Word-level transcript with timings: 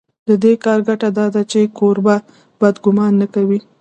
د 0.27 0.29
دې 0.43 0.53
کار 0.63 0.79
ګټه 0.87 1.09
دا 1.17 1.25
ده 1.33 1.41
چې 1.51 1.59
کوربه 1.77 2.15
بد 2.61 2.75
ګومان 2.83 3.13
نه 3.21 3.27
کوي. 3.33 3.59